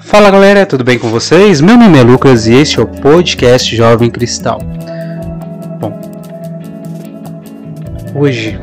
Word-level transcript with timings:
Fala 0.00 0.30
galera, 0.30 0.64
tudo 0.64 0.84
bem 0.84 0.96
com 0.96 1.08
vocês? 1.08 1.60
Meu 1.60 1.76
nome 1.76 1.98
é 1.98 2.02
Lucas 2.02 2.46
e 2.46 2.54
este 2.54 2.78
é 2.78 2.82
o 2.82 2.86
podcast 2.86 3.74
Jovem 3.74 4.08
Cristal. 4.08 4.60
Bom, 5.80 6.00
hoje 8.14 8.58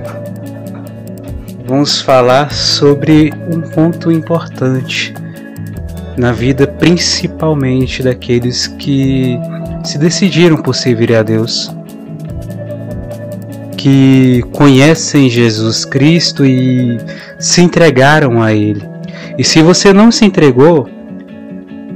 vamos 1.65 2.01
falar 2.01 2.51
sobre 2.53 3.33
um 3.51 3.61
ponto 3.61 4.11
importante 4.11 5.13
na 6.17 6.31
vida, 6.31 6.65
principalmente 6.65 8.01
daqueles 8.01 8.67
que 8.67 9.37
se 9.83 9.97
decidiram 9.97 10.55
por 10.55 10.73
servir 10.73 11.13
a 11.13 11.21
Deus, 11.21 11.69
que 13.77 14.41
conhecem 14.53 15.29
Jesus 15.29 15.83
Cristo 15.83 16.45
e 16.45 16.97
se 17.37 17.61
entregaram 17.61 18.41
a 18.41 18.53
Ele. 18.53 18.81
E 19.37 19.43
se 19.43 19.61
você 19.61 19.91
não 19.91 20.11
se 20.11 20.23
entregou, 20.23 20.94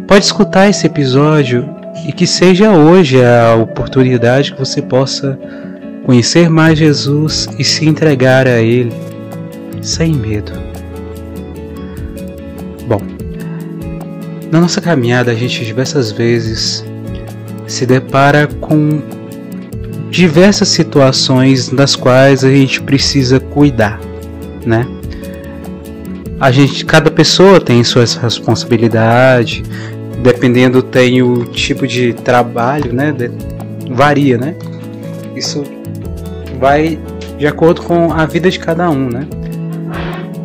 pode 0.09 0.25
escutar 0.25 0.67
esse 0.67 0.87
episódio 0.87 1.69
e 2.07 2.11
que 2.11 2.25
seja 2.25 2.71
hoje 2.71 3.23
a 3.23 3.53
oportunidade 3.53 4.53
que 4.53 4.59
você 4.59 4.81
possa 4.81 5.37
conhecer 6.03 6.49
mais 6.49 6.79
Jesus 6.79 7.47
e 7.59 7.63
se 7.63 7.87
entregar 7.87 8.47
a 8.47 8.59
Ele 8.59 8.91
sem 9.83 10.15
medo. 10.15 10.51
Bom, 12.87 12.99
na 14.51 14.59
nossa 14.59 14.81
caminhada 14.81 15.29
a 15.29 15.35
gente 15.35 15.63
diversas 15.63 16.11
vezes 16.11 16.83
se 17.67 17.85
depara 17.85 18.47
com 18.47 19.03
diversas 20.09 20.69
situações 20.69 21.69
das 21.69 21.95
quais 21.95 22.43
a 22.43 22.49
gente 22.49 22.81
precisa 22.81 23.39
cuidar, 23.39 23.99
né? 24.65 24.87
A 26.39 26.51
gente, 26.51 26.85
cada 26.85 27.11
pessoa 27.11 27.59
tem 27.59 27.83
suas 27.83 28.15
responsabilidades, 28.15 29.61
dependendo 30.21 30.81
tem 30.81 31.21
o 31.21 31.45
tipo 31.45 31.87
de 31.87 32.13
trabalho, 32.13 32.93
né? 32.93 33.11
De, 33.11 33.31
varia, 33.91 34.37
né? 34.37 34.55
Isso 35.35 35.63
vai 36.59 36.99
de 37.37 37.47
acordo 37.47 37.81
com 37.81 38.11
a 38.11 38.25
vida 38.25 38.49
de 38.49 38.59
cada 38.59 38.89
um, 38.89 39.09
né? 39.09 39.25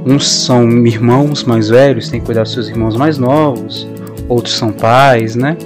Uns 0.06 0.30
são 0.30 0.68
irmãos 0.86 1.44
mais 1.44 1.68
velhos, 1.68 2.08
têm 2.08 2.20
que 2.20 2.26
cuidar 2.26 2.42
dos 2.42 2.52
seus 2.52 2.68
irmãos 2.68 2.96
mais 2.96 3.18
novos, 3.18 3.88
outros 4.28 4.54
são 4.54 4.70
pais, 4.70 5.34
né? 5.34 5.56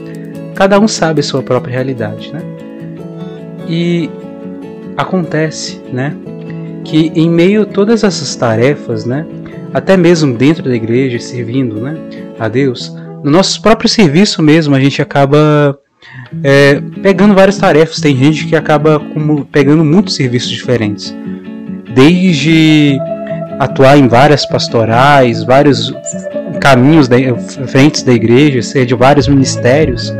Cada 0.54 0.80
um 0.80 0.88
sabe 0.88 1.20
a 1.20 1.22
sua 1.22 1.42
própria 1.42 1.72
realidade, 1.72 2.32
né? 2.32 2.40
E 3.68 4.10
acontece, 4.96 5.80
né? 5.92 6.16
Que 6.84 7.12
em 7.14 7.28
meio 7.28 7.62
a 7.62 7.66
todas 7.66 8.02
essas 8.02 8.34
tarefas, 8.34 9.04
né? 9.04 9.26
Até 9.74 9.96
mesmo 9.96 10.34
dentro 10.34 10.62
da 10.62 10.74
igreja, 10.74 11.18
servindo, 11.18 11.80
né? 11.80 11.96
A 12.38 12.48
Deus, 12.48 12.96
no 13.24 13.30
nosso 13.30 13.60
próprio 13.60 13.88
serviço 13.88 14.42
mesmo, 14.42 14.74
a 14.74 14.80
gente 14.80 15.02
acaba 15.02 15.78
é, 16.42 16.80
pegando 17.02 17.34
várias 17.34 17.58
tarefas. 17.58 18.00
Tem 18.00 18.16
gente 18.16 18.46
que 18.46 18.56
acaba 18.56 19.00
como, 19.00 19.44
pegando 19.44 19.84
muitos 19.84 20.14
serviços 20.14 20.50
diferentes. 20.50 21.14
Desde 21.94 22.98
atuar 23.58 23.98
em 23.98 24.06
várias 24.06 24.46
pastorais, 24.46 25.42
vários 25.42 25.92
caminhos, 26.60 27.08
da, 27.08 27.16
frentes 27.66 28.02
da 28.02 28.12
igreja, 28.12 28.62
ser 28.62 28.86
de 28.86 28.94
vários 28.94 29.26
ministérios 29.26 30.14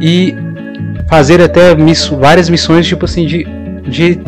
e 0.00 0.34
fazer 1.08 1.40
até 1.40 1.74
miss, 1.74 2.08
várias 2.08 2.48
missões 2.48 2.86
tipo 2.86 3.04
assim 3.04 3.26
de, 3.26 3.44
de 3.88 4.18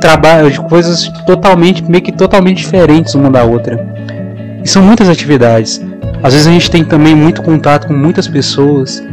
trabalho, 0.00 0.50
de 0.50 0.60
coisas 0.60 1.08
totalmente, 1.26 1.82
meio 1.82 2.02
que 2.02 2.12
totalmente 2.12 2.58
diferentes 2.58 3.14
uma 3.14 3.30
da 3.30 3.42
outra. 3.42 3.84
E 4.62 4.68
são 4.68 4.82
muitas 4.82 5.08
atividades. 5.08 5.80
Às 6.24 6.32
vezes 6.32 6.48
a 6.48 6.50
gente 6.50 6.70
tem 6.70 6.82
também 6.82 7.14
muito 7.14 7.42
contato 7.42 7.86
com 7.86 7.92
muitas 7.92 8.26
pessoas 8.26 9.04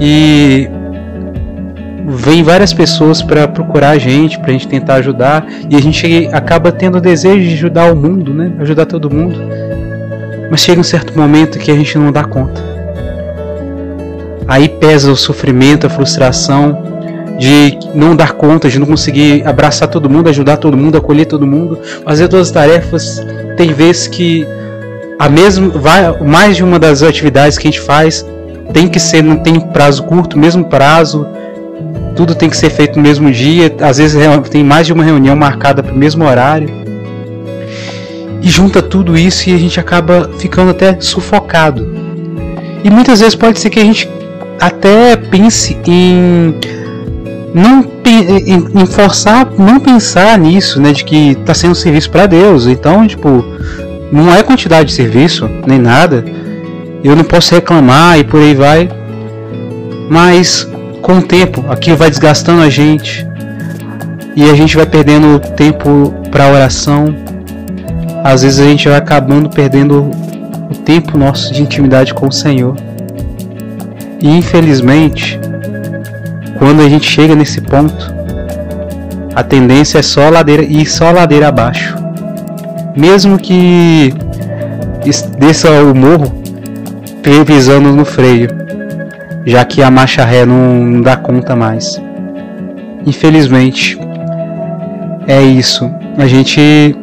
e 0.00 0.68
vem 2.08 2.42
várias 2.42 2.72
pessoas 2.72 3.22
para 3.22 3.46
procurar 3.46 3.90
a 3.90 3.98
gente, 3.98 4.36
para 4.36 4.48
a 4.48 4.52
gente 4.52 4.66
tentar 4.66 4.94
ajudar 4.96 5.46
e 5.70 5.76
a 5.76 5.80
gente 5.80 6.28
acaba 6.32 6.72
tendo 6.72 6.98
o 6.98 7.00
desejo 7.00 7.48
de 7.48 7.54
ajudar 7.54 7.92
o 7.92 7.94
mundo, 7.94 8.34
né? 8.34 8.50
Ajudar 8.58 8.86
todo 8.86 9.08
mundo. 9.08 9.38
Mas 10.50 10.62
chega 10.62 10.80
um 10.80 10.84
certo 10.84 11.16
momento 11.16 11.60
que 11.60 11.70
a 11.70 11.76
gente 11.76 11.96
não 11.96 12.10
dá 12.10 12.24
conta. 12.24 12.60
Aí 14.48 14.68
pesa 14.68 15.12
o 15.12 15.16
sofrimento, 15.16 15.86
a 15.86 15.90
frustração 15.90 16.82
de 17.38 17.78
não 17.94 18.16
dar 18.16 18.32
conta, 18.32 18.68
de 18.68 18.80
não 18.80 18.86
conseguir 18.86 19.46
abraçar 19.46 19.86
todo 19.86 20.10
mundo, 20.10 20.28
ajudar 20.28 20.56
todo 20.56 20.76
mundo, 20.76 20.98
acolher 20.98 21.26
todo 21.26 21.46
mundo, 21.46 21.78
fazer 22.04 22.26
todas 22.26 22.48
as 22.48 22.52
tarefas. 22.52 23.24
Tem 23.56 23.72
vezes 23.72 24.08
que 24.08 24.44
a 25.18 25.28
mesma, 25.28 25.68
vai, 25.68 26.18
mais 26.22 26.56
de 26.56 26.64
uma 26.64 26.78
das 26.78 27.02
atividades 27.02 27.56
que 27.56 27.66
a 27.66 27.70
gente 27.70 27.80
faz 27.80 28.24
tem 28.72 28.88
que 28.88 29.00
ser, 29.00 29.22
não 29.22 29.36
tem 29.36 29.58
prazo 29.60 30.02
curto, 30.02 30.38
mesmo 30.38 30.64
prazo, 30.64 31.26
tudo 32.14 32.34
tem 32.34 32.50
que 32.50 32.56
ser 32.56 32.70
feito 32.70 32.96
no 32.96 33.02
mesmo 33.02 33.30
dia, 33.30 33.74
às 33.80 33.98
vezes 33.98 34.20
tem 34.50 34.64
mais 34.64 34.86
de 34.86 34.92
uma 34.92 35.04
reunião 35.04 35.36
marcada 35.36 35.82
para 35.82 35.94
o 35.94 35.96
mesmo 35.96 36.24
horário. 36.24 36.68
E 38.42 38.48
junta 38.48 38.82
tudo 38.82 39.16
isso 39.16 39.48
e 39.48 39.54
a 39.54 39.58
gente 39.58 39.78
acaba 39.80 40.30
ficando 40.38 40.70
até 40.70 41.00
sufocado. 41.00 41.86
E 42.84 42.90
muitas 42.90 43.20
vezes 43.20 43.34
pode 43.34 43.58
ser 43.58 43.70
que 43.70 43.80
a 43.80 43.84
gente 43.84 44.08
até 44.60 45.16
pense 45.16 45.76
em 45.86 46.54
não 47.54 47.84
em, 48.06 48.86
forçar, 48.86 49.50
não 49.58 49.80
pensar 49.80 50.38
nisso, 50.38 50.80
né, 50.80 50.92
de 50.92 51.04
que 51.04 51.30
está 51.30 51.54
sendo 51.54 51.74
serviço 51.74 52.10
para 52.10 52.26
Deus. 52.26 52.66
Então, 52.66 53.06
tipo, 53.06 53.44
não 54.12 54.32
é 54.32 54.42
quantidade 54.42 54.88
de 54.90 54.94
serviço, 54.94 55.48
nem 55.66 55.78
nada. 55.78 56.24
Eu 57.02 57.16
não 57.16 57.24
posso 57.24 57.54
reclamar 57.54 58.18
e 58.18 58.24
por 58.24 58.40
aí 58.40 58.54
vai. 58.54 58.88
Mas 60.08 60.68
com 61.02 61.18
o 61.18 61.22
tempo, 61.22 61.64
aquilo 61.68 61.96
vai 61.96 62.10
desgastando 62.10 62.62
a 62.62 62.70
gente. 62.70 63.26
E 64.34 64.48
a 64.48 64.54
gente 64.54 64.76
vai 64.76 64.86
perdendo 64.86 65.40
tempo 65.56 66.14
para 66.30 66.50
oração. 66.50 67.14
Às 68.22 68.42
vezes 68.42 68.60
a 68.60 68.64
gente 68.64 68.88
vai 68.88 68.98
acabando 68.98 69.48
perdendo 69.48 70.10
o 70.70 70.74
tempo 70.84 71.16
nosso 71.16 71.52
de 71.52 71.62
intimidade 71.62 72.14
com 72.14 72.28
o 72.28 72.32
Senhor. 72.32 72.76
E 74.20 74.28
infelizmente, 74.28 75.38
quando 76.58 76.82
a 76.82 76.88
gente 76.88 77.08
chega 77.08 77.34
nesse 77.34 77.60
ponto, 77.60 78.14
a 79.34 79.42
tendência 79.42 79.98
é 79.98 80.02
só 80.02 80.28
ladeira 80.28 80.62
e 80.62 80.84
só 80.86 81.10
ladeira 81.10 81.48
abaixo 81.48 82.05
mesmo 82.96 83.38
que 83.38 84.12
desça 85.38 85.70
o 85.82 85.94
morro 85.94 86.32
pisando 87.44 87.92
no 87.92 88.04
freio, 88.04 88.48
já 89.44 89.64
que 89.64 89.82
a 89.82 89.90
marcha 89.90 90.24
ré 90.24 90.46
não, 90.46 90.84
não 90.84 91.02
dá 91.02 91.16
conta 91.16 91.56
mais. 91.56 92.00
Infelizmente, 93.04 93.98
é 95.26 95.42
isso. 95.42 95.90
A 96.16 96.26
gente 96.26 96.96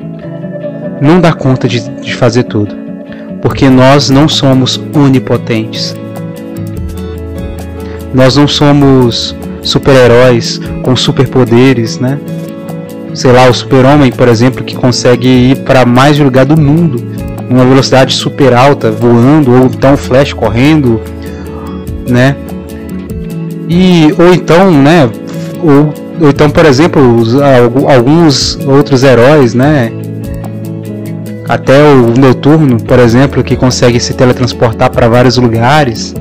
não 1.02 1.20
dá 1.20 1.34
conta 1.34 1.68
de, 1.68 1.88
de 1.90 2.16
fazer 2.16 2.44
tudo, 2.44 2.74
porque 3.42 3.70
nós 3.70 4.10
não 4.10 4.28
somos 4.28 4.82
onipotentes. 4.96 5.96
Nós 8.14 8.38
não 8.38 8.48
somos 8.48 9.36
super-heróis 9.62 10.60
com 10.84 10.96
superpoderes, 10.96 12.00
né? 12.00 12.18
Sei 13.14 13.32
lá, 13.32 13.48
o 13.48 13.54
super-homem, 13.54 14.12
por 14.12 14.28
exemplo, 14.28 14.64
que 14.64 14.76
consegue 14.76 15.28
ir 15.28 15.58
para 15.58 15.86
mais 15.86 16.18
lugar 16.18 16.46
do 16.46 16.60
mundo, 16.60 17.04
uma 17.50 17.64
velocidade 17.66 18.14
super 18.14 18.54
alta, 18.54 18.92
voando, 18.92 19.52
ou 19.52 19.66
então 19.66 19.96
Flash 19.96 20.34
correndo, 20.34 21.00
né? 22.10 22.36
E 23.70 24.14
ou 24.18 24.34
então, 24.34 24.72
né? 24.72 25.10
Ou, 25.62 25.94
ou 26.20 26.30
então, 26.30 26.50
por 26.50 26.66
exemplo, 26.66 27.16
os, 27.16 27.36
alguns 27.40 28.58
outros 28.66 29.04
heróis, 29.04 29.54
né? 29.54 29.92
Até 31.48 31.84
o 31.84 32.20
Noturno, 32.20 32.82
por 32.82 33.00
exemplo, 33.00 33.44
que 33.44 33.56
consegue 33.56 34.00
se 34.00 34.14
teletransportar 34.14 34.90
para 34.90 35.08
vários 35.08 35.38
lugares 35.38 36.16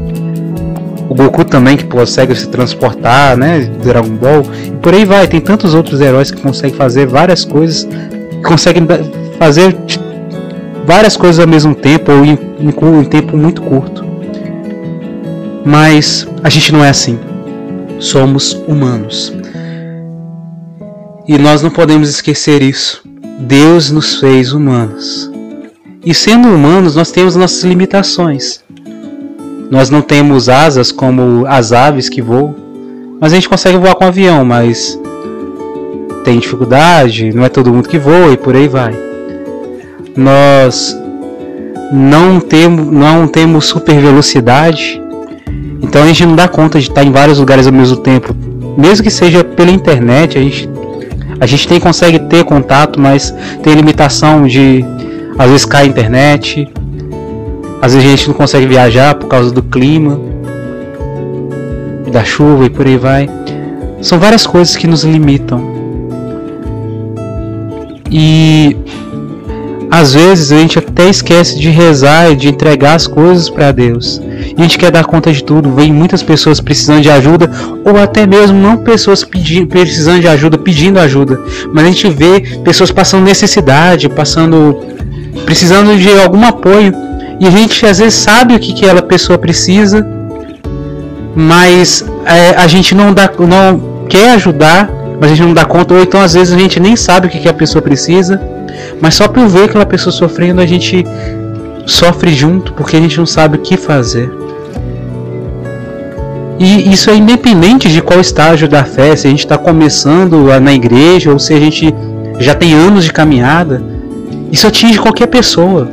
o 1.12 1.14
Goku 1.14 1.44
também 1.44 1.76
que 1.76 1.84
consegue 1.84 2.34
se 2.34 2.48
transportar, 2.48 3.36
né? 3.36 3.70
Dragon 3.82 4.16
Ball. 4.16 4.42
E 4.64 4.70
por 4.70 4.94
aí 4.94 5.04
vai. 5.04 5.28
Tem 5.28 5.42
tantos 5.42 5.74
outros 5.74 6.00
heróis 6.00 6.30
que 6.30 6.40
conseguem 6.40 6.74
fazer 6.74 7.06
várias 7.06 7.44
coisas, 7.44 7.86
conseguem 8.42 8.86
fazer 9.38 9.76
várias 10.86 11.14
coisas 11.14 11.38
ao 11.38 11.46
mesmo 11.46 11.74
tempo 11.74 12.10
ou 12.10 12.24
em, 12.24 12.38
em, 12.58 13.00
em 13.00 13.04
tempo 13.04 13.36
muito 13.36 13.60
curto. 13.60 14.02
Mas 15.66 16.26
a 16.42 16.48
gente 16.48 16.72
não 16.72 16.82
é 16.82 16.88
assim. 16.88 17.20
Somos 17.98 18.54
humanos. 18.66 19.34
E 21.28 21.36
nós 21.36 21.60
não 21.60 21.70
podemos 21.70 22.08
esquecer 22.08 22.62
isso. 22.62 23.02
Deus 23.38 23.90
nos 23.90 24.18
fez 24.18 24.54
humanos. 24.54 25.30
E 26.02 26.14
sendo 26.14 26.48
humanos, 26.48 26.96
nós 26.96 27.10
temos 27.10 27.36
nossas 27.36 27.62
limitações. 27.64 28.61
Nós 29.72 29.88
não 29.88 30.02
temos 30.02 30.50
asas 30.50 30.92
como 30.92 31.46
as 31.46 31.72
aves 31.72 32.10
que 32.10 32.20
voam, 32.20 32.54
mas 33.18 33.32
a 33.32 33.36
gente 33.36 33.48
consegue 33.48 33.78
voar 33.78 33.94
com 33.94 34.04
avião, 34.04 34.44
mas 34.44 35.00
tem 36.24 36.38
dificuldade, 36.38 37.32
não 37.32 37.42
é 37.42 37.48
todo 37.48 37.72
mundo 37.72 37.88
que 37.88 37.98
voa 37.98 38.34
e 38.34 38.36
por 38.36 38.54
aí 38.54 38.68
vai. 38.68 38.94
Nós 40.14 40.94
não 41.90 42.38
temos, 42.38 42.86
não 42.86 43.26
temos 43.26 43.64
super 43.64 43.98
velocidade, 43.98 45.00
então 45.80 46.02
a 46.02 46.06
gente 46.06 46.26
não 46.26 46.36
dá 46.36 46.46
conta 46.48 46.78
de 46.78 46.90
estar 46.90 47.02
em 47.02 47.10
vários 47.10 47.38
lugares 47.38 47.66
ao 47.66 47.72
mesmo 47.72 47.96
tempo. 47.96 48.36
Mesmo 48.76 49.02
que 49.02 49.10
seja 49.10 49.42
pela 49.42 49.70
internet, 49.70 50.36
a 50.36 50.42
gente, 50.42 50.68
a 51.40 51.46
gente 51.46 51.66
tem, 51.66 51.80
consegue 51.80 52.18
ter 52.18 52.44
contato, 52.44 53.00
mas 53.00 53.34
tem 53.62 53.72
limitação 53.72 54.46
de 54.46 54.84
às 55.38 55.48
vezes 55.48 55.64
cai 55.64 55.84
a 55.84 55.86
internet, 55.86 56.70
às 57.82 57.94
vezes 57.94 58.08
a 58.08 58.10
gente 58.16 58.28
não 58.28 58.34
consegue 58.34 58.64
viajar 58.64 59.16
por 59.16 59.26
causa 59.26 59.50
do 59.50 59.60
clima, 59.60 60.16
da 62.12 62.22
chuva 62.22 62.66
e 62.66 62.70
por 62.70 62.86
aí 62.86 62.96
vai. 62.96 63.28
São 64.00 64.20
várias 64.20 64.46
coisas 64.46 64.76
que 64.76 64.86
nos 64.86 65.02
limitam. 65.02 65.60
E 68.08 68.76
às 69.90 70.14
vezes 70.14 70.52
a 70.52 70.58
gente 70.58 70.78
até 70.78 71.10
esquece 71.10 71.58
de 71.58 71.70
rezar 71.70 72.30
e 72.30 72.36
de 72.36 72.48
entregar 72.48 72.94
as 72.94 73.08
coisas 73.08 73.50
para 73.50 73.72
Deus. 73.72 74.22
E 74.56 74.60
a 74.60 74.62
gente 74.62 74.78
quer 74.78 74.92
dar 74.92 75.04
conta 75.04 75.32
de 75.32 75.42
tudo. 75.42 75.74
Vem 75.74 75.92
muitas 75.92 76.22
pessoas 76.22 76.60
precisando 76.60 77.00
de 77.00 77.10
ajuda, 77.10 77.50
ou 77.84 77.98
até 77.98 78.28
mesmo 78.28 78.60
não 78.60 78.76
pessoas 78.76 79.24
precisando 79.24 80.20
de 80.20 80.28
ajuda, 80.28 80.56
pedindo 80.56 81.00
ajuda, 81.00 81.40
mas 81.72 81.84
a 81.84 81.88
gente 81.88 82.08
vê 82.08 82.40
pessoas 82.62 82.92
passando 82.92 83.24
necessidade, 83.24 84.08
passando 84.08 84.76
precisando 85.44 85.98
de 85.98 86.08
algum 86.20 86.44
apoio 86.44 86.94
e 87.42 87.46
a 87.48 87.50
gente 87.50 87.84
às 87.84 87.98
vezes 87.98 88.14
sabe 88.14 88.54
o 88.54 88.60
que, 88.60 88.72
que 88.72 88.84
aquela 88.84 89.02
pessoa 89.02 89.36
precisa, 89.36 90.06
mas 91.34 92.04
é, 92.24 92.50
a 92.56 92.68
gente 92.68 92.94
não, 92.94 93.12
dá, 93.12 93.28
não 93.36 94.06
quer 94.08 94.34
ajudar, 94.34 94.88
mas 95.20 95.32
a 95.32 95.34
gente 95.34 95.46
não 95.46 95.52
dá 95.52 95.64
conta, 95.64 95.92
ou 95.92 96.00
então 96.00 96.20
às 96.20 96.34
vezes 96.34 96.54
a 96.54 96.56
gente 96.56 96.78
nem 96.78 96.94
sabe 96.94 97.26
o 97.26 97.30
que, 97.30 97.40
que 97.40 97.48
a 97.48 97.52
pessoa 97.52 97.82
precisa, 97.82 98.40
mas 99.00 99.16
só 99.16 99.26
por 99.26 99.48
ver 99.48 99.64
aquela 99.64 99.84
pessoa 99.84 100.12
sofrendo 100.12 100.60
a 100.60 100.66
gente 100.66 101.04
sofre 101.84 102.32
junto 102.32 102.74
porque 102.74 102.96
a 102.96 103.00
gente 103.00 103.18
não 103.18 103.26
sabe 103.26 103.56
o 103.56 103.60
que 103.60 103.76
fazer. 103.76 104.30
E 106.60 106.92
isso 106.92 107.10
é 107.10 107.16
independente 107.16 107.88
de 107.88 108.00
qual 108.00 108.20
estágio 108.20 108.68
da 108.68 108.84
fé, 108.84 109.16
se 109.16 109.26
a 109.26 109.30
gente 109.30 109.40
está 109.40 109.58
começando 109.58 110.46
na 110.60 110.72
igreja 110.72 111.32
ou 111.32 111.40
se 111.40 111.52
a 111.52 111.58
gente 111.58 111.92
já 112.38 112.54
tem 112.54 112.72
anos 112.72 113.02
de 113.02 113.12
caminhada. 113.12 113.82
Isso 114.52 114.64
atinge 114.68 115.00
qualquer 115.00 115.26
pessoa. 115.26 115.90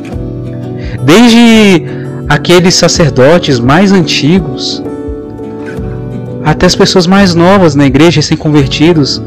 Desde 1.04 1.86
aqueles 2.28 2.76
sacerdotes 2.76 3.60
mais 3.60 3.92
antigos 3.92 4.84
até 6.44 6.66
as 6.66 6.76
pessoas 6.76 7.06
mais 7.06 7.36
novas 7.36 7.76
na 7.76 7.86
igreja, 7.86 8.22
sem 8.22 8.36
convertidos, 8.36 9.22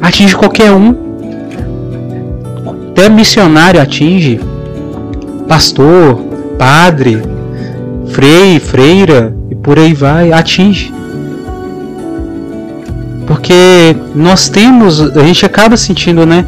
atinge 0.00 0.34
qualquer 0.36 0.72
um. 0.72 0.94
Até 2.90 3.08
missionário 3.08 3.80
atinge, 3.80 4.40
pastor, 5.46 6.18
padre, 6.58 7.22
frei, 8.08 8.58
freira 8.58 9.36
e 9.50 9.54
por 9.54 9.78
aí 9.78 9.92
vai, 9.92 10.32
atinge. 10.32 10.92
Porque 13.26 13.96
nós 14.14 14.48
temos, 14.48 15.00
a 15.00 15.22
gente 15.24 15.44
acaba 15.44 15.76
sentindo, 15.76 16.24
né, 16.24 16.44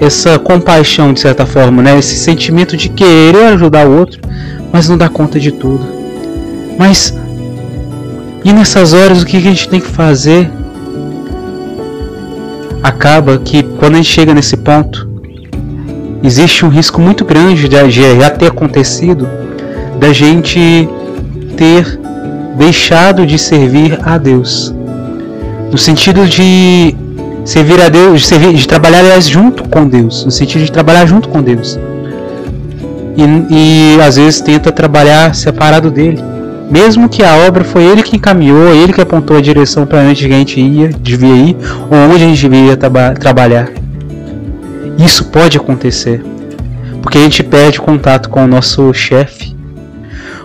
essa 0.00 0.38
compaixão 0.38 1.12
de 1.12 1.20
certa 1.20 1.46
forma, 1.46 1.82
né? 1.82 1.98
Esse 1.98 2.16
sentimento 2.16 2.76
de 2.76 2.88
querer 2.88 3.46
ajudar 3.54 3.86
o 3.86 3.98
outro, 3.98 4.20
mas 4.72 4.88
não 4.88 4.98
dá 4.98 5.08
conta 5.08 5.38
de 5.38 5.52
tudo. 5.52 5.86
Mas 6.78 7.14
e 8.44 8.52
nessas 8.52 8.92
horas 8.92 9.22
o 9.22 9.26
que 9.26 9.38
a 9.38 9.40
gente 9.40 9.68
tem 9.68 9.80
que 9.80 9.86
fazer? 9.86 10.50
Acaba 12.82 13.38
que 13.38 13.62
quando 13.62 13.94
a 13.94 13.96
gente 13.96 14.10
chega 14.10 14.34
nesse 14.34 14.56
ponto, 14.58 15.08
existe 16.22 16.64
um 16.64 16.68
risco 16.68 17.00
muito 17.00 17.24
grande 17.24 17.66
de 17.66 17.90
já 17.90 18.30
ter 18.30 18.48
acontecido 18.48 19.26
da 19.98 20.12
gente 20.12 20.86
ter 21.56 21.98
deixado 22.58 23.26
de 23.26 23.38
servir 23.38 23.98
a 24.02 24.18
Deus. 24.18 24.74
No 25.70 25.78
sentido 25.78 26.26
de 26.26 26.94
servir 27.44 27.80
a 27.80 27.88
Deus, 27.88 28.22
de, 28.22 28.26
servir, 28.26 28.54
de 28.54 28.66
trabalhar 28.66 29.00
aliás, 29.00 29.28
junto 29.28 29.68
com 29.68 29.86
Deus, 29.86 30.24
no 30.24 30.30
sentido 30.30 30.64
de 30.64 30.72
trabalhar 30.72 31.06
junto 31.06 31.28
com 31.28 31.42
Deus. 31.42 31.78
E, 33.16 33.94
e 33.96 34.00
às 34.00 34.16
vezes 34.16 34.40
tenta 34.40 34.72
trabalhar 34.72 35.34
separado 35.34 35.90
dele. 35.90 36.20
Mesmo 36.70 37.08
que 37.08 37.22
a 37.22 37.36
obra 37.46 37.62
foi 37.62 37.84
ele 37.84 38.02
que 38.02 38.16
encaminhou, 38.16 38.74
ele 38.74 38.92
que 38.92 39.00
apontou 39.00 39.36
a 39.36 39.40
direção 39.40 39.86
para 39.86 40.00
onde 40.00 40.24
a 40.26 40.28
gente 40.28 40.60
ia, 40.60 40.88
devia 40.88 41.36
ir, 41.36 41.56
ou 41.90 41.96
onde 41.96 42.24
a 42.24 42.26
gente 42.26 42.48
devia 42.48 42.76
traba 42.76 43.12
trabalhar. 43.12 43.68
Isso 44.98 45.26
pode 45.26 45.58
acontecer. 45.58 46.24
Porque 47.02 47.18
a 47.18 47.20
gente 47.20 47.42
perde 47.42 47.80
contato 47.80 48.30
com 48.30 48.44
o 48.44 48.46
nosso 48.46 48.92
chefe, 48.94 49.54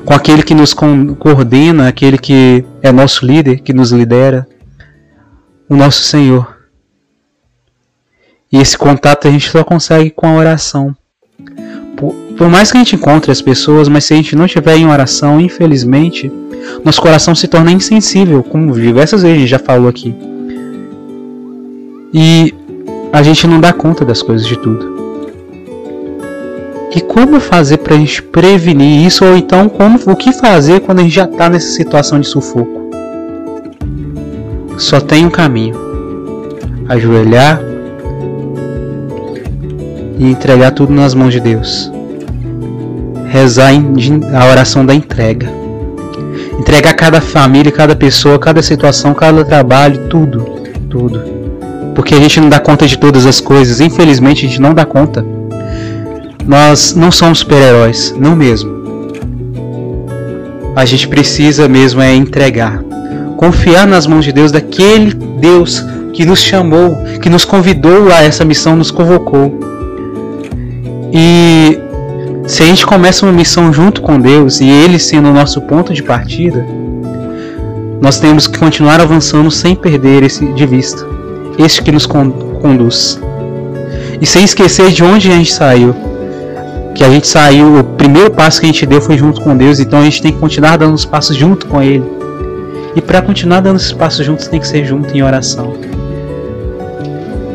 com 0.04 0.14
aquele 0.14 0.44
que 0.44 0.54
nos 0.54 0.74
coordena, 0.74 1.88
aquele 1.88 2.18
que 2.18 2.66
é 2.82 2.92
nosso 2.92 3.26
líder, 3.26 3.62
que 3.62 3.72
nos 3.72 3.92
lidera, 3.92 4.46
o 5.70 5.76
nosso 5.76 6.04
Senhor. 6.04 6.59
E 8.52 8.58
esse 8.58 8.78
contato 8.78 9.28
a 9.28 9.32
gente 9.32 9.50
só 9.50 9.64
consegue 9.64 10.10
com 10.10 10.28
a 10.28 10.36
oração. 10.36 10.96
Por, 11.96 12.14
por, 12.38 12.50
mais 12.50 12.72
que 12.72 12.78
a 12.78 12.80
gente 12.80 12.96
encontre 12.96 13.32
as 13.32 13.42
pessoas, 13.42 13.88
mas 13.88 14.06
se 14.06 14.14
a 14.14 14.18
gente 14.18 14.36
não 14.36 14.46
estiver 14.46 14.76
em 14.76 14.88
oração, 14.88 15.40
infelizmente, 15.40 16.32
nosso 16.84 17.02
coração 17.02 17.36
se 17.36 17.48
torna 17.48 17.72
insensível, 17.72 18.42
como 18.42 18.74
diversas 18.74 19.22
vezes 19.22 19.38
a 19.38 19.40
gente 19.40 19.50
já 19.50 19.60
falou 19.60 19.88
aqui. 19.88 20.16
E 22.12 22.54
a 23.14 23.22
gente 23.22 23.46
não 23.46 23.60
dá 23.60 23.72
conta 23.72 24.04
das 24.04 24.22
coisas 24.22 24.48
de 24.48 24.58
tudo. 24.58 24.98
E 26.96 27.02
como 27.02 27.40
fazer 27.40 27.78
para 27.78 27.94
a 27.94 27.98
gente 28.00 28.24
prevenir 28.24 29.06
isso, 29.06 29.24
ou 29.24 29.38
então 29.38 29.70
como, 29.70 30.00
o 30.08 30.16
que 30.16 30.32
fazer 30.34 30.80
quando 30.80 31.00
a 31.00 31.04
gente 31.04 31.14
já 31.14 31.26
está 31.26 31.48
nessa 31.48 31.72
situação 31.72 32.20
de 32.20 32.28
sufoco? 32.28 32.90
Só 34.76 35.00
tem 35.00 35.24
um 35.24 35.30
caminho: 35.30 35.76
ajoelhar 36.88 37.69
e 40.20 40.30
entregar 40.30 40.72
tudo 40.72 40.94
nas 40.94 41.14
mãos 41.16 41.34
de 41.34 41.40
Deus. 41.40 41.90
Rezar 43.30 43.72
a 43.72 44.46
oração 44.52 44.86
da 44.86 44.94
entrega. 44.94 45.50
Entregar 46.60 46.94
cada 46.94 47.22
família, 47.22 47.72
cada 47.72 47.96
pessoa, 47.96 48.38
cada 48.38 48.62
situação, 48.62 49.14
cada 49.14 49.46
trabalho, 49.46 50.10
tudo, 50.10 50.44
tudo. 50.90 51.24
Porque 51.96 52.14
a 52.14 52.20
gente 52.20 52.40
não 52.42 52.50
dá 52.50 52.60
conta 52.60 52.86
de 52.86 52.98
todas 52.98 53.26
as 53.26 53.40
coisas, 53.40 53.80
infelizmente 53.80 54.46
a 54.46 54.50
gente 54.50 54.62
não 54.62 54.74
dá 54.74 54.86
conta. 54.86 55.26
Nós 56.46 56.94
não 56.96 57.12
somos 57.12 57.40
super-heróis, 57.40 58.14
não 58.20 58.36
mesmo. 58.36 58.78
A 60.76 60.84
gente 60.86 61.08
precisa 61.08 61.68
mesmo 61.68 62.02
é 62.02 62.14
entregar, 62.14 62.84
confiar 63.38 63.88
nas 63.88 64.06
mãos 64.06 64.26
de 64.26 64.32
Deus, 64.32 64.52
daquele 64.52 65.14
Deus 65.14 65.84
que 66.14 66.26
nos 66.26 66.42
chamou, 66.42 66.98
que 67.22 67.30
nos 67.30 67.46
convidou 67.46 68.12
a 68.12 68.22
essa 68.24 68.44
missão, 68.44 68.76
nos 68.76 68.92
convocou. 68.92 69.60
E 71.12 71.80
se 72.48 72.64
a 72.64 72.66
gente 72.66 72.86
começa 72.86 73.26
uma 73.26 73.32
missão 73.32 73.72
junto 73.74 74.02
com 74.02 74.20
Deus 74.20 74.60
e 74.60 74.68
Ele 74.68 75.00
sendo 75.00 75.30
o 75.30 75.34
nosso 75.34 75.62
ponto 75.62 75.94
de 75.94 76.04
partida, 76.04 76.66
nós 78.02 78.20
temos 78.20 78.48
que 78.48 78.58
continuar 78.58 79.02
avançando 79.02 79.52
sem 79.52 79.76
perder 79.76 80.24
esse 80.24 80.46
de 80.54 80.66
vista, 80.66 81.06
este 81.58 81.84
que 81.84 81.92
nos 81.92 82.06
conduz. 82.06 83.20
E 84.22 84.26
sem 84.26 84.44
esquecer 84.44 84.92
de 84.92 85.04
onde 85.04 85.30
a 85.30 85.36
gente 85.36 85.54
saiu. 85.54 85.96
Que 86.96 87.04
a 87.04 87.10
gente 87.10 87.28
saiu, 87.28 87.80
o 87.80 87.84
primeiro 87.84 88.32
passo 88.32 88.60
que 88.60 88.66
a 88.66 88.72
gente 88.72 88.86
deu 88.86 89.02
foi 89.02 89.18
junto 89.18 89.42
com 89.42 89.56
Deus, 89.56 89.80
então 89.80 90.00
a 90.00 90.04
gente 90.04 90.22
tem 90.22 90.32
que 90.32 90.40
continuar 90.40 90.78
dando 90.78 90.94
os 90.94 91.06
passos 91.06 91.36
junto 91.36 91.66
com 91.68 91.82
Ele. 91.82 92.04
E 92.96 93.02
para 93.02 93.22
continuar 93.22 93.62
dando 93.62 93.78
esses 93.78 93.94
passos 93.94 94.26
juntos, 94.26 94.48
tem 94.48 94.60
que 94.60 94.68
ser 94.68 94.84
junto 94.86 95.16
em 95.16 95.22
oração. 95.22 95.74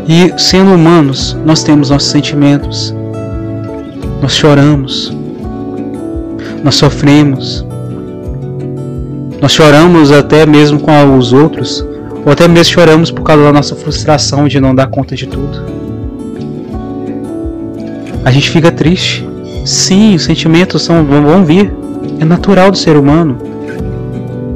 E 0.06 0.32
sendo 0.38 0.73
humanos, 0.73 1.37
nós 1.44 1.62
temos 1.62 1.90
nossos 1.90 2.11
sentimentos. 2.11 2.94
Nós 4.25 4.37
choramos. 4.37 5.14
Nós 6.62 6.76
sofremos. 6.76 7.62
Nós 9.38 9.52
choramos 9.52 10.11
até 10.11 10.47
mesmo 10.47 10.81
com 10.81 11.19
os 11.19 11.35
outros, 11.35 11.87
ou 12.25 12.33
até 12.33 12.49
mesmo 12.49 12.73
choramos 12.73 13.11
por 13.11 13.23
causa 13.23 13.43
da 13.43 13.52
nossa 13.52 13.76
frustração 13.76 14.49
de 14.49 14.59
não 14.59 14.75
dar 14.75 14.87
conta 14.87 15.14
de 15.14 15.26
tudo. 15.26 15.62
A 18.25 18.31
gente 18.31 18.49
fica 18.49 18.73
triste. 18.73 19.28
Sim, 19.62 20.14
os 20.14 20.25
sentimentos 20.25 20.81
são, 20.81 21.04
vão 21.04 21.45
vir. 21.45 21.71
É 22.19 22.25
natural 22.25 22.71
do 22.71 22.78
ser 22.78 22.97
humano. 22.97 23.37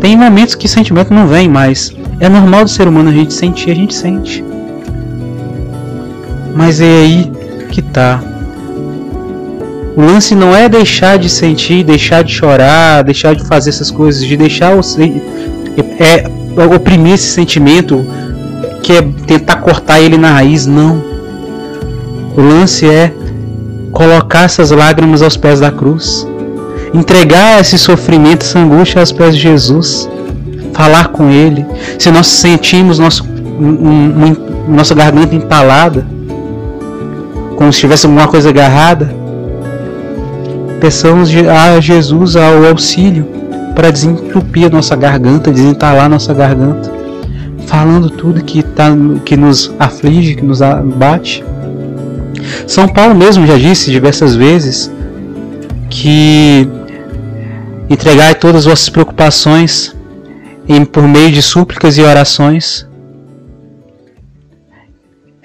Tem 0.01 0.17
momentos 0.17 0.55
que 0.55 0.67
sentimento 0.67 1.13
não 1.13 1.27
vem, 1.27 1.47
mas 1.47 1.95
é 2.21 2.27
normal 2.27 2.65
do 2.65 2.71
ser 2.71 2.89
humano 2.89 3.11
a 3.11 3.13
gente 3.13 3.35
sentir, 3.35 3.73
a 3.73 3.75
gente 3.75 3.95
sente. 3.95 4.43
Mas 6.57 6.81
é 6.81 7.01
aí 7.03 7.31
que 7.71 7.83
tá. 7.83 8.38
O 9.99 10.00
lance 10.00 10.33
não 10.33 10.55
é 10.55 10.69
deixar 10.69 11.19
de 11.19 11.28
sentir, 11.28 11.83
deixar 11.83 12.23
de 12.23 12.33
chorar, 12.33 13.02
deixar 13.02 13.35
de 13.35 13.45
fazer 13.45 13.71
essas 13.71 13.90
coisas, 13.90 14.25
de 14.25 14.37
deixar 14.37 14.76
o 14.76 14.81
é, 15.99 16.23
é 16.23 16.67
oprimir 16.76 17.14
esse 17.14 17.33
sentimento, 17.33 18.07
que 18.81 18.93
é 18.93 19.02
tentar 19.26 19.57
cortar 19.57 19.99
ele 19.99 20.17
na 20.17 20.35
raiz, 20.35 20.67
não. 20.67 21.02
O 22.37 22.40
lance 22.40 22.88
é 22.88 23.12
colocar 23.90 24.45
essas 24.45 24.71
lágrimas 24.71 25.21
aos 25.21 25.37
pés 25.37 25.59
da 25.59 25.73
cruz, 25.73 26.25
entregar 26.95 27.61
esse 27.61 27.76
sofrimento, 27.76 28.45
essa 28.45 28.61
angústia 28.61 29.00
aos 29.00 29.11
pés 29.11 29.35
de 29.35 29.43
Jesus, 29.43 30.09
falar 30.75 31.09
com 31.09 31.28
Ele. 31.28 31.67
Se 31.99 32.09
nós 32.12 32.28
sentimos 32.28 33.00
nosso, 33.00 33.25
um, 33.25 33.67
um, 33.67 34.37
nossa 34.69 34.95
garganta 34.95 35.35
entalada, 35.35 36.07
como 37.57 37.73
se 37.73 37.81
tivesse 37.81 38.07
alguma 38.07 38.28
coisa 38.28 38.50
agarrada, 38.50 39.18
peçamos 40.80 41.30
a 41.35 41.80
Jesus 41.80 42.37
ao 42.37 42.64
auxílio 42.64 43.26
para 43.75 43.90
desentupir 43.90 44.66
a 44.66 44.70
nossa 44.70 44.97
garganta, 44.97 45.52
desentalar 45.52 46.06
a 46.06 46.08
nossa 46.08 46.35
garganta, 46.35 46.92
falando 47.66 48.11
tudo 48.11 48.42
que, 48.42 48.62
tá, 48.62 48.90
que 49.25 49.37
nos 49.37 49.73
aflige, 49.78 50.35
que 50.35 50.44
nos 50.44 50.62
abate. 50.62 51.44
São 52.66 52.88
Paulo 52.88 53.14
mesmo 53.14 53.47
já 53.47 53.56
disse 53.56 53.90
diversas 53.90 54.35
vezes 54.35 54.90
que 55.90 56.68
entregai 57.88 58.35
todas 58.35 58.62
as 58.62 58.64
vossas 58.66 58.88
preocupações 58.88 59.94
em, 60.68 60.85
por 60.85 61.02
meio 61.06 61.30
de 61.30 61.42
súplicas 61.42 61.97
e 61.99 62.02
orações. 62.02 62.87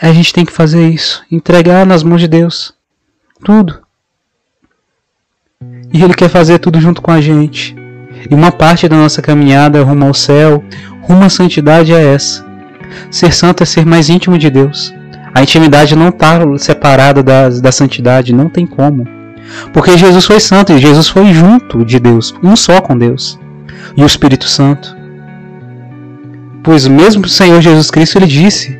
A 0.01 0.11
gente 0.11 0.33
tem 0.33 0.45
que 0.45 0.51
fazer 0.51 0.89
isso, 0.89 1.23
entregar 1.31 1.85
nas 1.85 2.03
mãos 2.03 2.19
de 2.19 2.27
Deus 2.27 2.73
tudo. 3.43 3.82
E 5.93 6.03
Ele 6.03 6.13
quer 6.13 6.29
fazer 6.29 6.57
tudo 6.57 6.81
junto 6.81 7.01
com 7.01 7.11
a 7.11 7.21
gente. 7.21 7.75
E 8.29 8.33
uma 8.33 8.51
parte 8.51 8.89
da 8.89 8.97
nossa 8.97 9.21
caminhada 9.21 9.83
rumo 9.83 10.05
ao 10.05 10.13
céu, 10.13 10.63
rumo 11.01 11.23
à 11.23 11.29
santidade 11.29 11.93
é 11.93 12.13
essa. 12.13 12.43
Ser 13.11 13.33
santo 13.33 13.63
é 13.63 13.65
ser 13.65 13.85
mais 13.85 14.09
íntimo 14.09 14.37
de 14.37 14.49
Deus. 14.49 14.93
A 15.33 15.41
intimidade 15.41 15.95
não 15.95 16.09
está 16.09 16.39
separada 16.57 17.23
da, 17.23 17.49
da 17.49 17.71
santidade, 17.71 18.33
não 18.33 18.49
tem 18.49 18.65
como. 18.65 19.07
Porque 19.71 19.97
Jesus 19.97 20.25
foi 20.25 20.39
santo 20.39 20.71
e 20.71 20.79
Jesus 20.79 21.07
foi 21.07 21.33
junto 21.33 21.83
de 21.83 21.99
Deus, 21.99 22.33
um 22.43 22.55
só 22.55 22.81
com 22.81 22.97
Deus. 22.97 23.39
E 23.95 24.03
o 24.03 24.05
Espírito 24.05 24.47
Santo. 24.47 24.95
Pois 26.63 26.87
mesmo 26.87 27.25
o 27.25 27.29
Senhor 27.29 27.61
Jesus 27.61 27.91
Cristo 27.91 28.17
ele 28.17 28.27
disse: 28.27 28.79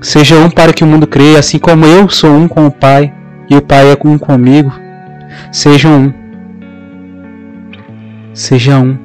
Seja 0.00 0.36
um 0.36 0.50
para 0.50 0.72
que 0.72 0.82
o 0.82 0.86
mundo 0.86 1.06
creia, 1.06 1.38
assim 1.38 1.58
como 1.58 1.84
eu 1.84 2.08
sou 2.08 2.34
um 2.34 2.48
com 2.48 2.66
o 2.66 2.70
Pai 2.70 3.12
e 3.48 3.56
o 3.56 3.62
Pai 3.62 3.90
é 3.90 3.98
um 4.04 4.16
comigo. 4.16 4.72
Seja 5.50 5.88
um. 5.88 6.12
Seja 8.34 8.78
um. 8.78 8.96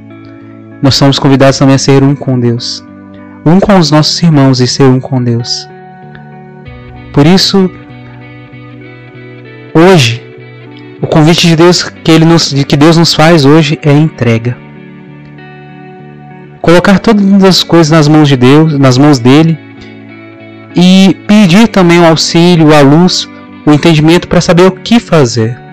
Nós 0.81 0.95
somos 0.95 1.19
convidados 1.19 1.57
também 1.57 1.75
a 1.75 1.79
ser 1.79 2.03
um 2.03 2.15
com 2.15 2.39
Deus. 2.39 2.85
Um 3.45 3.59
com 3.59 3.77
os 3.77 3.91
nossos 3.91 4.21
irmãos 4.21 4.59
e 4.59 4.67
ser 4.67 4.83
um 4.83 4.99
com 4.99 5.23
Deus. 5.23 5.67
Por 7.13 7.25
isso, 7.25 7.69
hoje, 9.73 10.21
o 11.01 11.07
convite 11.07 11.47
de 11.47 11.55
Deus 11.55 11.83
que, 11.83 12.11
ele 12.11 12.25
nos, 12.25 12.53
que 12.53 12.77
Deus 12.77 12.97
nos 12.97 13.13
faz 13.13 13.45
hoje 13.45 13.79
é 13.81 13.91
entrega. 13.91 14.57
Colocar 16.61 16.99
todas 16.99 17.43
as 17.43 17.63
coisas 17.63 17.91
nas 17.91 18.07
mãos 18.07 18.27
de 18.27 18.35
Deus, 18.35 18.77
nas 18.77 18.97
mãos 18.97 19.19
dele, 19.19 19.57
e 20.75 21.15
pedir 21.27 21.67
também 21.69 21.99
o 21.99 22.05
auxílio, 22.05 22.75
a 22.75 22.81
luz, 22.81 23.27
o 23.65 23.71
entendimento 23.71 24.27
para 24.27 24.41
saber 24.41 24.67
o 24.67 24.71
que 24.71 24.99
fazer. 24.99 25.66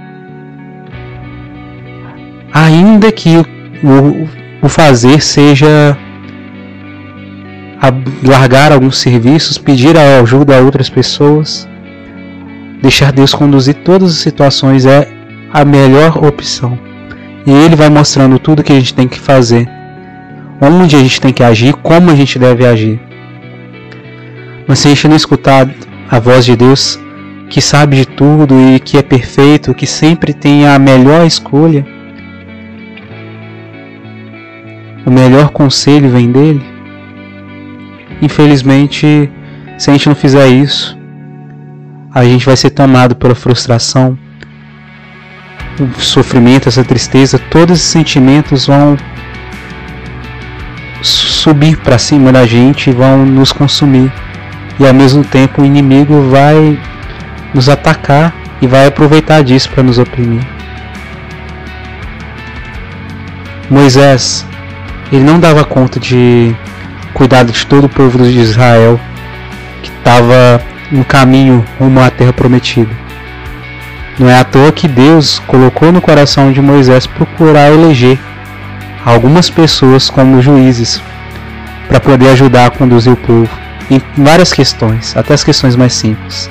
Ainda 2.55 3.11
que 3.11 3.37
o, 3.37 4.29
o 4.63 4.69
fazer 4.69 5.21
seja 5.21 5.99
largar 8.23 8.71
alguns 8.71 8.99
serviços, 8.99 9.59
pedir 9.59 9.97
a 9.97 10.21
ajuda 10.21 10.57
a 10.57 10.61
outras 10.61 10.89
pessoas, 10.89 11.69
deixar 12.81 13.11
Deus 13.11 13.35
conduzir 13.35 13.75
todas 13.75 14.13
as 14.13 14.19
situações 14.19 14.87
é 14.87 15.09
a 15.53 15.65
melhor 15.65 16.25
opção. 16.25 16.79
E 17.45 17.51
Ele 17.51 17.75
vai 17.75 17.91
mostrando 17.91 18.39
tudo 18.39 18.63
que 18.63 18.73
a 18.73 18.79
gente 18.79 18.95
tem 18.95 19.09
que 19.09 19.19
fazer, 19.19 19.69
onde 20.61 20.95
a 20.95 21.01
gente 21.01 21.21
tem 21.21 21.33
que 21.33 21.43
agir, 21.43 21.75
como 21.75 22.09
a 22.09 22.15
gente 22.15 22.39
deve 22.39 22.65
agir. 22.65 23.01
Mas 24.69 24.79
se 24.79 24.87
a 24.87 24.91
gente 24.91 25.09
não 25.09 25.17
escutar 25.17 25.69
a 26.09 26.21
voz 26.21 26.45
de 26.45 26.55
Deus, 26.55 27.01
que 27.51 27.61
sabe 27.61 27.97
de 27.97 28.07
tudo 28.07 28.55
e 28.55 28.79
que 28.79 28.97
é 28.97 29.03
perfeito, 29.03 29.75
que 29.75 29.89
sempre 29.89 30.33
tem 30.33 30.67
a 30.69 30.79
melhor 30.79 31.27
escolha, 31.27 31.94
o 35.07 35.11
melhor 35.11 35.51
conselho 35.51 36.09
vem 36.11 36.31
dele, 36.31 36.75
Infelizmente, 38.25 39.31
se 39.77 39.91
a 39.91 39.93
gente 39.93 40.09
não 40.09 40.15
fizer 40.15 40.47
isso, 40.49 40.97
a 42.13 42.25
gente 42.25 42.47
vai 42.47 42.57
ser 42.57 42.71
tomado 42.71 43.15
pela 43.17 43.35
frustração, 43.35 44.17
o 45.79 46.01
sofrimento, 46.01 46.69
essa 46.69 46.85
tristeza, 46.85 47.39
todos 47.51 47.79
esses 47.79 47.91
sentimentos 47.91 48.67
vão 48.67 48.97
subir 51.03 51.77
para 51.79 51.99
cima 51.99 52.33
da 52.33 52.47
gente 52.47 52.89
e 52.89 52.93
vão 52.93 53.27
nos 53.27 53.53
consumir. 53.53 54.11
E 54.79 54.87
ao 54.87 54.95
mesmo 54.95 55.23
tempo 55.25 55.61
o 55.61 55.65
inimigo 55.65 56.31
vai 56.31 56.79
nos 57.53 57.69
atacar 57.69 58.35
e 58.63 58.67
vai 58.67 58.87
aproveitar 58.87 59.43
disso 59.43 59.69
para 59.71 59.83
nos 59.83 59.99
oprimir. 59.99 60.47
Moisés, 63.69 64.47
ele 65.15 65.23
não 65.23 65.39
dava 65.39 65.65
conta 65.65 66.01
de 66.01 66.55
cuidado 67.13 67.53
de 67.53 67.65
todo 67.67 67.85
o 67.85 67.89
povo 67.89 68.19
de 68.19 68.37
Israel 68.37 68.99
que 69.81 69.89
estava 69.89 70.61
no 70.91 71.05
caminho 71.05 71.65
rumo 71.79 72.01
à 72.01 72.11
terra 72.11 72.33
prometida. 72.33 72.91
Não 74.19 74.29
é 74.29 74.37
à 74.37 74.43
toa 74.43 74.73
que 74.73 74.89
Deus 74.89 75.39
colocou 75.47 75.93
no 75.93 76.01
coração 76.01 76.51
de 76.51 76.61
Moisés 76.61 77.07
procurar 77.07 77.73
eleger 77.73 78.19
algumas 79.05 79.49
pessoas 79.49 80.11
como 80.11 80.43
juízes 80.43 81.01
para 81.87 82.01
poder 82.01 82.31
ajudar 82.31 82.67
a 82.67 82.71
conduzir 82.71 83.13
o 83.13 83.17
povo 83.17 83.49
em 83.89 84.03
várias 84.17 84.53
questões, 84.53 85.17
até 85.17 85.35
as 85.35 85.45
questões 85.45 85.77
mais 85.77 85.93
simples. 85.93 86.51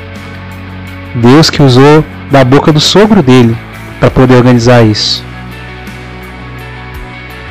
Deus 1.16 1.50
que 1.50 1.62
usou 1.62 2.06
da 2.32 2.46
boca 2.46 2.72
do 2.72 2.80
sogro 2.80 3.22
dele 3.22 3.58
para 4.00 4.10
poder 4.10 4.36
organizar 4.36 4.84
isso. 4.84 5.24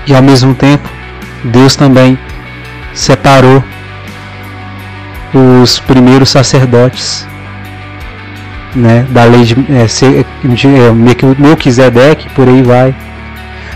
E 0.07 0.15
ao 0.15 0.23
mesmo 0.23 0.55
tempo, 0.55 0.89
Deus 1.45 1.77
também 1.77 2.19
separou 2.95 3.63
os 5.35 5.79
primeiros 5.81 6.31
sacerdotes 6.31 7.27
né, 8.75 9.07
da 9.11 9.25
lei 9.25 9.45
de, 9.45 9.55
é, 9.55 9.85
é, 9.85 11.39
Melquisedeque, 11.39 12.29
por 12.31 12.49
aí 12.49 12.63
vai, 12.63 12.95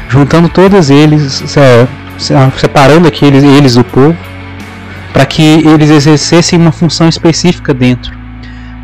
juntando 0.09 0.49
todos 0.49 0.91
eles, 0.91 1.57
é, 1.57 1.87
separando 2.57 3.09
aqueles 3.09 3.43
eles 3.43 3.75
do 3.75 3.85
povo, 3.85 4.17
para 5.13 5.27
que 5.27 5.43
eles 5.43 5.91
exercessem 5.91 6.59
uma 6.59 6.73
função 6.73 7.09
específica 7.09 7.73
dentro 7.73 8.17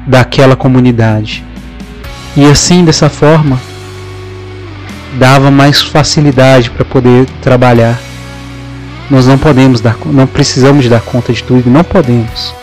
daquela 0.06 0.56
comunidade. 0.56 1.44
E 2.34 2.44
assim, 2.46 2.84
dessa 2.84 3.10
forma, 3.10 3.60
dava 5.18 5.50
mais 5.50 5.82
facilidade 5.82 6.70
para 6.70 6.84
poder 6.84 7.26
trabalhar. 7.42 7.98
Nós 9.12 9.26
não 9.26 9.36
podemos 9.36 9.82
dar, 9.82 9.94
não 10.06 10.26
precisamos 10.26 10.88
dar 10.88 11.02
conta 11.02 11.34
de 11.34 11.44
tudo, 11.44 11.68
não 11.68 11.84
podemos. 11.84 12.54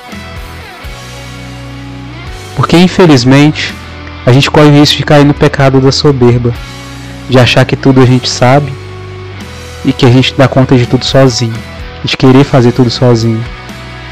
Porque 2.55 2.75
infelizmente 2.75 3.71
a 4.25 4.31
gente 4.31 4.49
corre 4.49 4.65
o 4.65 4.71
risco 4.71 4.97
de 4.97 5.03
cair 5.03 5.23
no 5.25 5.33
pecado 5.35 5.79
da 5.79 5.91
soberba, 5.91 6.51
de 7.29 7.37
achar 7.37 7.63
que 7.65 7.75
tudo 7.75 8.01
a 8.01 8.05
gente 8.05 8.27
sabe 8.27 8.73
e 9.85 9.93
que 9.93 10.07
a 10.07 10.09
gente 10.09 10.33
dá 10.35 10.47
conta 10.47 10.75
de 10.75 10.87
tudo 10.87 11.05
sozinho, 11.05 11.53
de 12.03 12.17
querer 12.17 12.43
fazer 12.43 12.71
tudo 12.71 12.89
sozinho. 12.89 13.45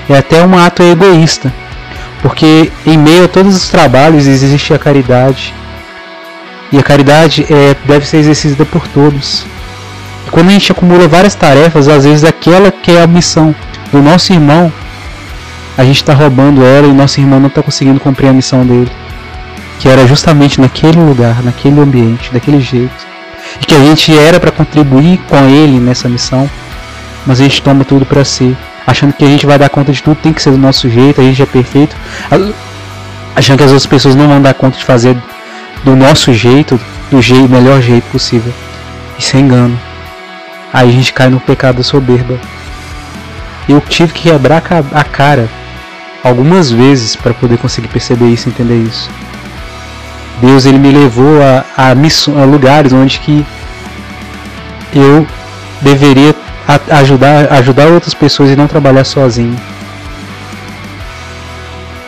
É 0.07 0.15
até 0.15 0.45
um 0.45 0.55
ato 0.59 0.83
egoísta, 0.83 1.51
porque 2.21 2.71
em 2.85 2.99
meio 2.99 3.25
a 3.25 3.27
todos 3.27 3.55
os 3.55 3.67
trabalhos 3.67 4.27
existe 4.27 4.75
a 4.75 4.77
caridade. 4.77 5.55
E 6.71 6.77
a 6.77 6.83
caridade 6.83 7.47
é, 7.51 7.75
deve 7.87 8.05
ser 8.05 8.17
exercida 8.17 8.63
por 8.63 8.87
todos. 8.89 9.43
E 10.27 10.29
quando 10.29 10.49
a 10.49 10.51
gente 10.51 10.73
acumula 10.73 11.07
várias 11.07 11.33
tarefas, 11.35 11.87
às 11.87 12.03
vezes 12.03 12.25
aquela 12.25 12.69
que 12.69 12.91
é 12.91 13.01
a 13.01 13.07
missão 13.07 13.55
do 13.93 14.01
nosso 14.01 14.33
irmão, 14.33 14.71
a 15.77 15.85
gente 15.85 16.01
está 16.01 16.13
roubando 16.13 16.65
ela 16.65 16.85
e 16.85 16.91
nosso 16.91 17.17
irmão 17.21 17.39
não 17.39 17.47
está 17.47 17.63
conseguindo 17.63 17.97
cumprir 17.97 18.27
a 18.27 18.33
missão 18.33 18.65
dele. 18.65 18.91
Que 19.79 19.87
era 19.87 20.05
justamente 20.05 20.59
naquele 20.59 20.99
lugar, 20.99 21.41
naquele 21.41 21.79
ambiente, 21.79 22.29
daquele 22.33 22.59
jeito. 22.59 23.07
E 23.61 23.65
que 23.65 23.73
a 23.73 23.79
gente 23.79 24.17
era 24.17 24.37
para 24.37 24.51
contribuir 24.51 25.17
com 25.29 25.47
ele 25.47 25.79
nessa 25.79 26.09
missão, 26.09 26.49
mas 27.25 27.39
a 27.39 27.43
gente 27.43 27.61
toma 27.61 27.85
tudo 27.85 28.05
para 28.05 28.25
si 28.25 28.53
achando 28.85 29.13
que 29.13 29.23
a 29.23 29.27
gente 29.27 29.45
vai 29.45 29.57
dar 29.57 29.69
conta 29.69 29.91
de 29.91 30.01
tudo, 30.01 30.15
tem 30.15 30.31
que 30.31 30.41
ser 30.41 30.51
do 30.51 30.57
nosso 30.57 30.89
jeito, 30.89 31.19
a 31.19 31.23
gente 31.23 31.41
é 31.41 31.45
perfeito, 31.45 31.95
achando 33.35 33.57
que 33.57 33.63
as 33.63 33.71
outras 33.71 33.85
pessoas 33.85 34.15
não 34.15 34.29
vão 34.29 34.41
dar 34.41 34.53
conta 34.53 34.77
de 34.77 34.85
fazer 34.85 35.15
do 35.83 35.93
nosso 35.93 36.33
jeito, 36.33 36.79
do 37.11 37.21
jeito, 37.21 37.49
melhor 37.49 37.81
jeito 37.81 38.05
possível. 38.09 38.53
Isso 39.19 39.35
é 39.35 39.41
engano. 39.41 39.86
Aí 40.73 40.89
a 40.89 40.91
gente 40.91 41.13
cai 41.13 41.29
no 41.29 41.39
pecado 41.39 41.77
da 41.77 41.83
soberba. 41.83 42.39
Eu 43.67 43.81
tive 43.81 44.13
que 44.13 44.29
quebrar 44.29 44.63
a 44.93 45.03
cara 45.03 45.49
algumas 46.23 46.71
vezes 46.71 47.15
para 47.15 47.33
poder 47.33 47.57
conseguir 47.57 47.87
perceber 47.87 48.27
isso, 48.27 48.49
entender 48.49 48.81
isso. 48.83 49.09
Deus 50.41 50.65
ele 50.65 50.77
me 50.77 50.91
levou 50.91 51.41
a, 51.41 51.65
a, 51.75 51.91
a 51.91 52.45
lugares 52.45 52.93
onde 52.93 53.19
que 53.19 53.45
eu 54.93 55.25
deveria 55.81 56.35
ajudar, 56.89 57.51
ajudar 57.53 57.87
outras 57.87 58.13
pessoas 58.13 58.49
e 58.51 58.55
não 58.55 58.67
trabalhar 58.67 59.03
sozinho. 59.03 59.57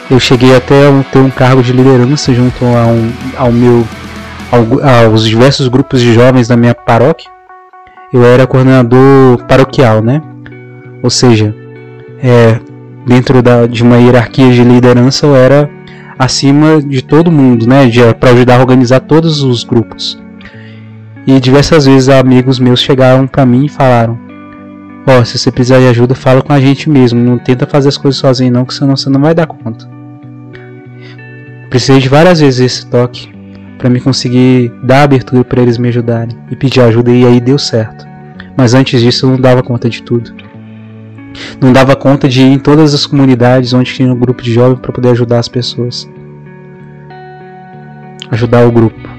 Eu 0.09 0.19
cheguei 0.19 0.55
até 0.55 0.87
a 0.87 1.03
ter 1.03 1.19
um 1.19 1.29
cargo 1.29 1.61
de 1.61 1.71
liderança 1.71 2.33
junto 2.33 2.65
ao, 2.65 3.45
ao 3.45 3.51
meu, 3.51 3.87
ao, 4.51 5.05
aos 5.05 5.27
diversos 5.27 5.67
grupos 5.67 6.01
de 6.01 6.13
jovens 6.13 6.47
da 6.47 6.57
minha 6.57 6.73
paróquia. 6.73 7.29
Eu 8.11 8.23
era 8.23 8.47
coordenador 8.47 9.45
paroquial, 9.45 10.01
né? 10.01 10.21
Ou 11.03 11.09
seja, 11.09 11.55
é, 12.21 12.59
dentro 13.05 13.41
da, 13.41 13.67
de 13.67 13.83
uma 13.83 13.97
hierarquia 13.97 14.51
de 14.51 14.63
liderança 14.63 15.27
eu 15.27 15.35
era 15.35 15.69
acima 16.17 16.81
de 16.81 17.03
todo 17.03 17.31
mundo, 17.31 17.67
né? 17.67 17.83
Para 18.19 18.31
ajudar 18.31 18.57
a 18.57 18.59
organizar 18.59 18.99
todos 19.01 19.43
os 19.43 19.63
grupos. 19.63 20.19
E 21.27 21.39
diversas 21.39 21.85
vezes 21.85 22.09
amigos 22.09 22.59
meus 22.59 22.81
chegaram 22.81 23.27
para 23.27 23.45
mim 23.45 23.65
e 23.65 23.69
falaram: 23.69 24.17
Ó, 25.05 25.19
oh, 25.19 25.25
se 25.25 25.37
você 25.37 25.51
precisar 25.51 25.77
de 25.77 25.87
ajuda, 25.87 26.15
fala 26.15 26.41
com 26.41 26.51
a 26.51 26.59
gente 26.59 26.89
mesmo. 26.89 27.23
Não 27.23 27.37
tenta 27.37 27.67
fazer 27.67 27.89
as 27.89 27.97
coisas 27.97 28.19
sozinho 28.19 28.51
não, 28.51 28.65
que 28.65 28.73
senão 28.73 28.97
você 28.97 29.09
não 29.09 29.21
vai 29.21 29.35
dar 29.35 29.45
conta. 29.45 29.87
Precisei 31.69 31.99
de 31.99 32.09
várias 32.09 32.39
vezes 32.39 32.59
esse 32.59 32.87
toque 32.87 33.38
para 33.79 33.89
me 33.89 34.01
conseguir 34.01 34.71
dar 34.83 35.03
abertura 35.03 35.43
para 35.43 35.61
eles 35.61 35.77
me 35.77 35.87
ajudarem 35.87 36.37
e 36.51 36.55
pedir 36.55 36.81
ajuda 36.81 37.11
e 37.11 37.25
aí 37.25 37.39
deu 37.39 37.57
certo. 37.57 38.05
Mas 38.55 38.73
antes 38.73 39.01
disso 39.01 39.25
eu 39.25 39.31
não 39.31 39.39
dava 39.39 39.63
conta 39.63 39.89
de 39.89 40.03
tudo. 40.03 40.35
Não 41.61 41.71
dava 41.71 41.95
conta 41.95 42.27
de 42.27 42.41
ir 42.41 42.51
em 42.51 42.59
todas 42.59 42.93
as 42.93 43.05
comunidades 43.05 43.71
onde 43.71 43.93
tinha 43.93 44.11
um 44.11 44.19
grupo 44.19 44.43
de 44.43 44.53
jovens 44.53 44.79
para 44.79 44.91
poder 44.91 45.09
ajudar 45.11 45.39
as 45.39 45.47
pessoas. 45.47 46.09
Ajudar 48.29 48.67
o 48.67 48.71
grupo. 48.71 49.09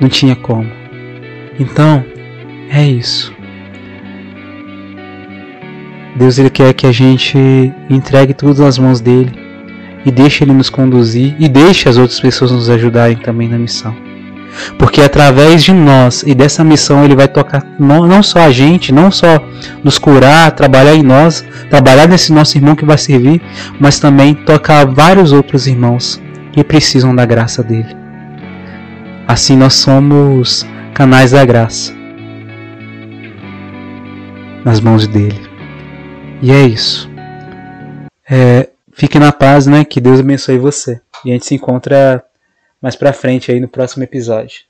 Não 0.00 0.08
tinha 0.08 0.34
como. 0.34 0.68
Então, 1.58 2.04
é 2.68 2.84
isso. 2.84 3.32
Deus 6.16 6.38
ele 6.38 6.50
quer 6.50 6.74
que 6.74 6.88
a 6.88 6.92
gente 6.92 7.38
entregue 7.88 8.34
tudo 8.34 8.62
nas 8.62 8.78
mãos 8.78 9.00
dele 9.00 9.45
e 10.06 10.10
deixe 10.12 10.44
ele 10.44 10.52
nos 10.52 10.70
conduzir 10.70 11.34
e 11.38 11.48
deixe 11.48 11.88
as 11.88 11.98
outras 11.98 12.20
pessoas 12.20 12.52
nos 12.52 12.70
ajudarem 12.70 13.16
também 13.16 13.48
na 13.48 13.58
missão. 13.58 13.94
Porque 14.78 15.02
através 15.02 15.64
de 15.64 15.72
nós 15.72 16.22
e 16.22 16.34
dessa 16.34 16.64
missão 16.64 17.04
ele 17.04 17.16
vai 17.16 17.28
tocar 17.28 17.66
não 17.78 18.22
só 18.22 18.40
a 18.40 18.50
gente, 18.50 18.92
não 18.92 19.10
só 19.10 19.44
nos 19.82 19.98
curar, 19.98 20.52
trabalhar 20.52 20.94
em 20.94 21.02
nós, 21.02 21.44
trabalhar 21.68 22.08
nesse 22.08 22.32
nosso 22.32 22.56
irmão 22.56 22.76
que 22.76 22.84
vai 22.84 22.96
servir, 22.96 23.42
mas 23.78 23.98
também 23.98 24.32
tocar 24.32 24.86
vários 24.86 25.32
outros 25.32 25.66
irmãos 25.66 26.22
que 26.52 26.64
precisam 26.64 27.14
da 27.14 27.26
graça 27.26 27.62
dele. 27.62 27.94
Assim 29.28 29.56
nós 29.56 29.74
somos 29.74 30.64
canais 30.94 31.32
da 31.32 31.44
graça 31.44 31.92
nas 34.64 34.80
mãos 34.80 35.06
dele. 35.06 35.40
E 36.40 36.50
é 36.50 36.62
isso. 36.62 37.10
É, 38.28 38.68
fique 38.96 39.18
na 39.18 39.30
paz, 39.30 39.66
né? 39.66 39.84
Que 39.84 40.00
Deus 40.00 40.18
abençoe 40.18 40.58
você. 40.58 41.00
E 41.24 41.30
a 41.30 41.34
gente 41.34 41.46
se 41.46 41.54
encontra 41.54 42.24
mais 42.80 42.96
pra 42.96 43.12
frente 43.12 43.52
aí 43.52 43.60
no 43.60 43.68
próximo 43.68 44.02
episódio. 44.02 44.64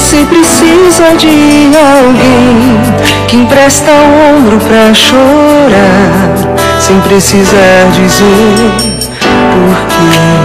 Você 0.00 0.24
precisa 0.24 1.14
de 1.16 1.70
alguém 1.76 2.80
que 3.28 3.36
empresta 3.36 3.90
o 3.90 4.36
ombro 4.36 4.58
pra 4.58 4.94
chorar, 4.94 6.80
sem 6.80 6.98
precisar 7.02 7.90
dizer 7.92 9.00
porquê. 9.50 10.40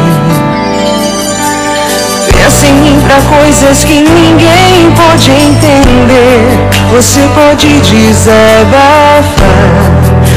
Pensa 2.32 2.68
em 2.68 2.74
mim 2.74 3.02
pra 3.08 3.22
coisas 3.38 3.84
que 3.84 4.02
ninguém 4.02 4.92
pode 4.96 5.32
entender. 5.32 6.70
Você 6.92 7.22
pode 7.34 7.80
desabafar 7.80 9.26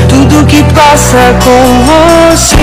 tudo 0.08 0.46
que 0.46 0.62
passa 0.72 1.34
com 1.44 1.84
você. 2.32 2.56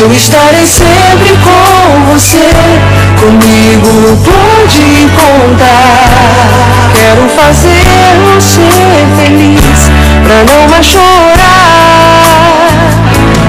Eu 0.00 0.12
estarei 0.12 0.66
sempre 0.66 1.36
com 1.42 2.12
você 2.12 3.07
Comigo 3.18 4.16
pode 4.24 4.86
contar. 5.16 6.90
Quero 6.94 7.28
fazer 7.30 8.14
você 8.32 8.68
feliz, 9.16 9.90
pra 10.22 10.38
não 10.44 10.68
mais 10.68 10.86
chorar. 10.86 12.68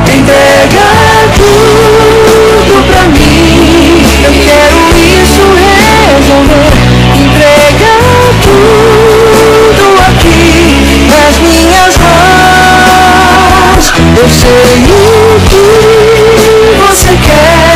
Entrega 0.07 0.87
tudo 1.37 2.75
pra 2.87 3.03
mim. 3.09 4.03
Eu 4.23 4.33
quero 4.33 4.79
isso 4.97 5.43
resolver. 5.53 6.73
Entrega 7.15 7.93
tudo 8.41 9.85
aqui 10.09 11.07
nas 11.09 11.35
minhas 11.37 11.93
mãos. 11.97 13.85
Eu 14.17 14.27
sei 14.29 14.79
o 14.89 15.39
que 15.47 15.63
você 16.75 17.11
quer. 17.23 17.68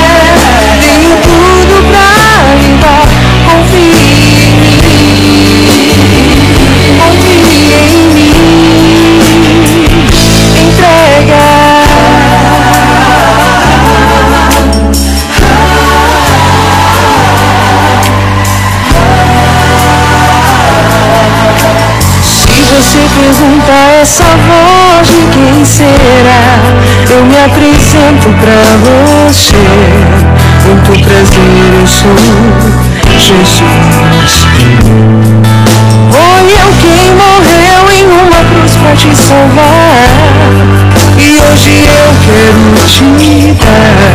Essa 24.03 24.25
voz 24.25 25.07
de 25.07 25.21
quem 25.31 25.63
será? 25.63 26.59
Eu 27.09 27.23
me 27.25 27.37
apresento 27.37 28.29
pra 28.41 28.61
você. 28.83 29.55
Muito 30.65 30.91
prazer, 31.07 31.73
eu 31.79 31.87
sou 31.87 32.13
Jesus. 33.17 34.47
Foi 36.11 36.43
eu 36.51 36.69
quem 36.81 37.15
morreu 37.15 37.83
em 37.93 38.05
uma 38.07 38.41
cruz 38.49 38.75
pra 38.75 38.93
te 38.93 39.15
salvar. 39.15 40.09
E 41.17 41.39
hoje 41.39 41.87
eu 41.87 42.09
quero 42.25 42.61
te 42.85 43.53
dar 43.53 44.12